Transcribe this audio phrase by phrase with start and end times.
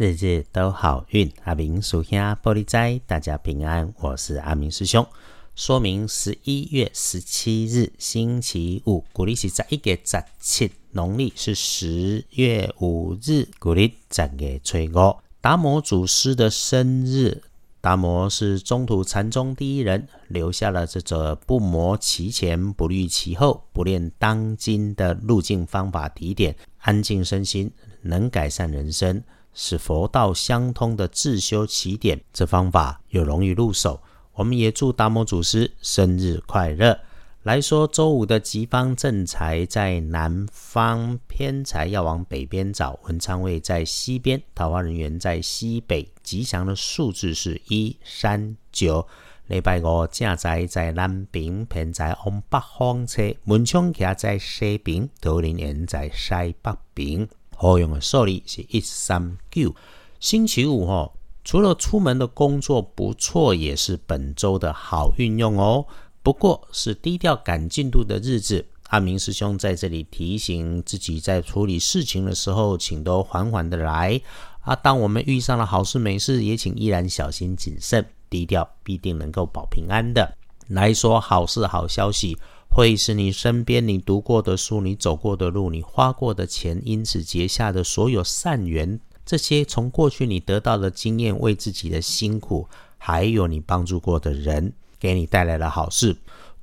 [0.00, 1.30] 日日都好运。
[1.44, 3.92] 阿明属下玻璃斋，大家平安。
[3.98, 5.06] 我是阿明师兄。
[5.54, 15.16] 说明十一月十七日星期五，古历是十一月十七，农历是十月五日，古历十月初五。
[15.42, 17.42] 达摩祖师的生日。
[17.82, 27.70] 达摩是中土禅宗第一人，留下了这则不磨其前，不虑其后，不练当今的路径方法提点，安静身心，
[28.00, 29.22] 能改善人生，
[29.54, 32.20] 是佛道相通的自修起点。
[32.32, 34.00] 这方法又容易入手。
[34.34, 36.98] 我们也祝达摩祖师生日快乐。
[37.42, 42.98] 来说周五的吉方正财在南方，偏财要往北边找。
[43.04, 46.10] 文昌位在西边，桃花人员在西北。
[46.22, 49.06] 吉祥的数字是一三九。
[49.46, 53.34] 礼拜五正财在南边，偏财往北方车。
[53.44, 57.28] 门窗徛在西边，桃林人在西北边。
[57.60, 59.74] 好用的数字是一三九。
[60.18, 61.12] 星期五哦，
[61.44, 65.84] 除了出门的工作不错，也是本周的好运用哦。
[66.22, 74.18] 不过是低调赶进度的日子，阿明师兄在这里提醒自己，在处理事情的时候，请都缓缓的来。
[74.62, 80.34] 啊，当我们遇上了好事美事，也请依然小心谨慎，低调必定能够保平安的。
[80.68, 82.38] 来说好事好消息，
[82.70, 94.72] 会是你身边你读过的书，你走过的路，你花过的钱，因此结下的所有善缘，这些从过去你得到的经验，为自己的辛苦，还有你帮助过的人。
[95.00, 96.14] 给你带来了好事，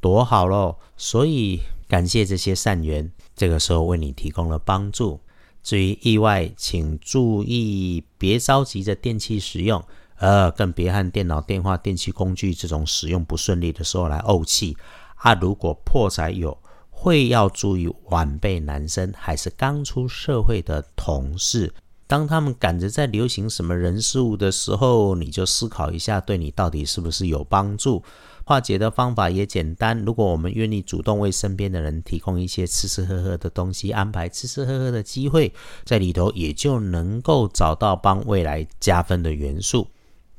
[0.00, 0.74] 多好喽！
[0.96, 5.20] 所以感谢这些善缘，这个时候为你提供了帮助。
[5.62, 9.84] 至于意外，请注意别着急着电器使用，
[10.16, 14.76] 呃，更别和电脑、电话、电器工具这种使用不顺利的时候来怄气。
[15.24, 16.58] 啊，如果破财有，
[16.90, 21.72] 会要注意晚辈男生还是刚出社会的同事。
[22.06, 28.02] 当他们赶着在流行什么人事物的时候，你就思考一下，对你到底是不是有帮助？
[28.44, 29.98] 化解的方法也简单。
[30.04, 35.50] 如果我们愿意主动为身边的人提供一些吃吃喝喝的东西，安排吃吃喝喝的机会，
[35.86, 39.88] 在里头也就能够找到帮未来加分的元素。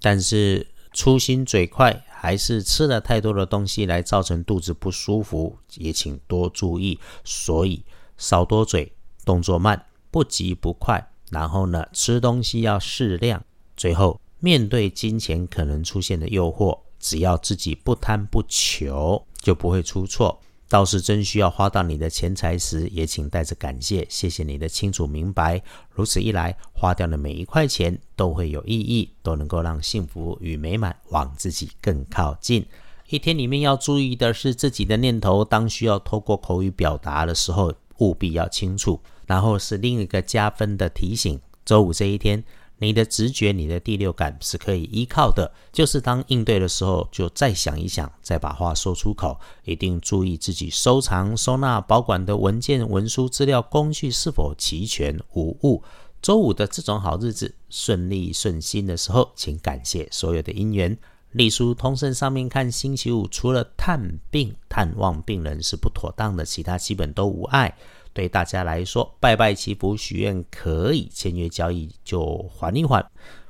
[0.00, 6.98] 但是粗心嘴快，还是吃了太多的东西来造成肚子不舒服，也请多注意。
[7.24, 7.84] 所以
[8.16, 8.92] 少多嘴，
[9.24, 11.10] 动作慢，不急不快。
[11.30, 13.44] 然后呢，吃东西要适量。
[13.76, 20.40] 最后，面对金钱可能出现的诱惑，只要自己不贪不求，就不会出错。
[20.70, 25.60] 倒是真需要花到你的钱财时，也请带着感谢，谢谢你的清楚明白。
[25.92, 32.64] 如此一来，花掉的每一块钱都会有意义，都能够让幸福与美满往自己更靠近。
[33.08, 39.00] 一天里面要注意的是，自己的念头当需要透过口语表达的时候，务必要清楚。
[39.26, 42.44] 然后是另一个加分的提醒：周五这一天，
[42.80, 45.52] 你的直觉、你的第六感是可以依靠的。
[45.70, 49.38] 就是当应对的时候，就再想一想，再把话说出口。
[49.64, 55.82] 一定注意自己收藏、收纳、保管的文件、文书、资料、工具是否齐全无误。
[56.22, 60.96] 周五的这种好日子，顺利顺心的时候，请感谢所有的因缘。
[61.32, 67.76] 隶书通胜上面看，星期五除了探病、探望病人是不妥当的，其他基本都无碍。
[68.12, 73.04] 对大家来说，拜拜祈福许愿可以，签约交易就缓一缓。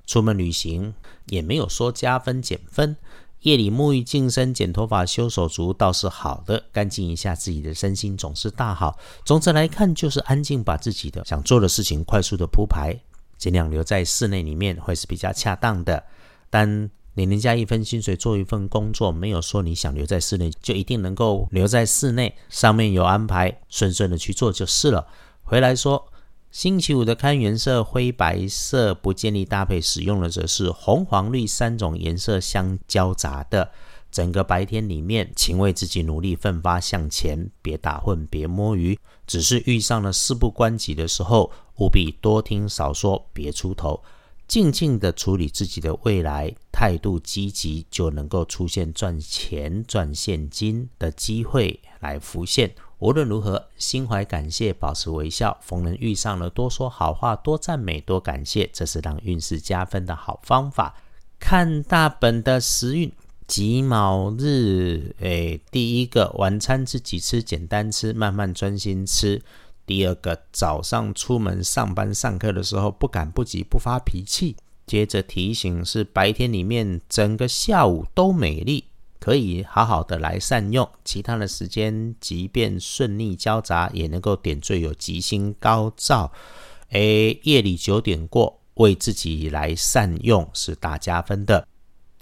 [0.06, 0.92] 出门旅行
[1.26, 2.96] 也没有说加分减分。
[3.40, 8.98] 夜里沐浴净身、剪头发、修手足倒是好的，干净一下自己的身心总是大好。
[9.24, 12.94] 总之来看，就是安静把自己的想做的事情快速的铺排，
[13.38, 16.04] 尽量留在室内里面会是比较恰当的。
[16.50, 22.34] 但你人家一份薪水做一份工作，没有说你想留在室内就一定能够留在室内。
[22.48, 25.06] 上面有安排，顺顺的去做就是了。
[25.42, 26.06] 回来说，
[26.50, 33.70] 星期五的看颜色灰白色不建议搭配使用的，则是红黄绿三种颜色相交杂的。
[34.12, 38.98] 整个白天里面，请为自己努力奋发向前，别打混，别摸鱼。
[39.26, 44.02] 只是遇上了事不关己的时候，务必多听少说，别出头。
[44.50, 52.74] 静静的处理自己的未来，态度积极，就能够出现赚钱、赚现金的机会来浮现。
[52.98, 55.56] 无论如何，心怀感谢，保持微笑。
[55.60, 60.96] 逢人遇上了，多说好话，多赞美，多感谢，这是让运势加分的好方法。
[61.38, 63.12] 看大本的时运，
[63.46, 69.40] 己卯日，哎，第一个晚餐自己吃，简单吃，慢慢专心吃。
[69.90, 74.54] 第二个，早上出门上班上课的时候，不赶不急不发脾气。
[74.86, 78.84] 接着提醒是白天里面整个下午都美丽，
[79.18, 80.88] 可以好好的来善用。
[81.04, 86.30] 其他的时间，即便顺逆交杂，也能够点缀有吉星高照。
[86.90, 91.66] 诶，夜里九点过，为自己来善用是大加分的。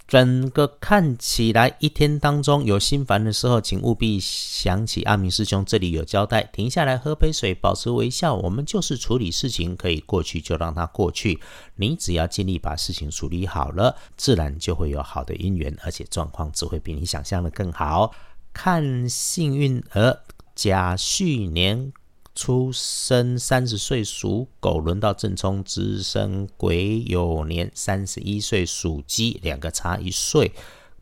[0.08, 8.34] 整个看起来一天当中有心烦的时候，请务必想起阿明师兄这里有交代，停下来喝杯水，保持微笑。
[8.34, 11.38] 我们就是处理事情，可以过去就让它过去。
[11.76, 18.14] 你只要尽力把事情处理好了，自然就会有好的姻缘，而且状况只会比你想象的更好。
[18.54, 20.20] 看幸运儿
[20.54, 21.92] 甲戌年。
[22.38, 30.52] 出生三十岁属狗，轮到正冲之生癸酉年三十一岁属鸡，两个差一岁。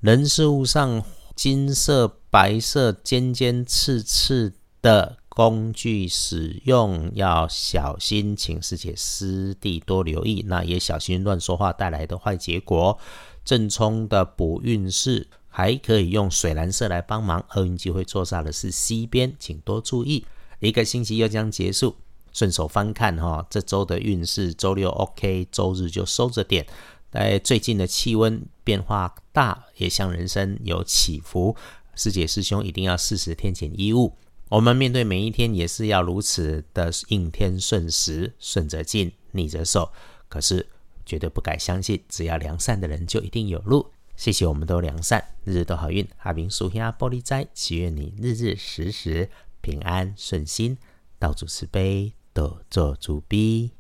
[0.00, 1.04] 人事物上
[1.34, 10.42] 金色、白色、尖尖、刺刺的工具使用要小心，请师姐师弟多留意。
[10.48, 12.98] 那也小心乱说话带来的坏结果。
[13.44, 17.44] 正冲的补运势还可以用水蓝色来帮忙。
[17.54, 20.24] 厄运机会坐煞的是西边，请多注意。
[20.60, 21.96] 一个星期又将结束，
[22.32, 26.66] 顺手翻看哈，这周的运势，周六 OK，周日就收着点。
[27.10, 31.56] 在最近的气温变化大，也像人生有起伏，
[31.94, 34.12] 师姐师兄一定要适时添减衣物。
[34.48, 39.90] 我们面对每一天也是要如此的应天顺时，顺着进，逆着受。
[40.28, 40.66] 可是
[41.06, 43.90] 绝对不敢相信，只要良善的人就一定有路。
[44.14, 46.06] 谢谢，我们都良善，日日都好运。
[46.18, 49.30] 阿明属下玻璃斋，祈愿你日日时时。
[49.66, 50.78] 平安顺心，
[51.18, 53.72] 道主慈悲，得做主逼。